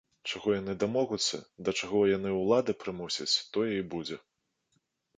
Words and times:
Чаго 0.29 0.53
яны 0.61 0.73
дамогуцца, 0.83 1.41
да 1.69 1.75
чаго 1.81 2.01
яны 2.15 2.33
ўлады 2.41 2.77
прымусяць, 2.83 3.31
тое 3.59 3.71
і 3.79 3.89
будзе. 3.97 4.23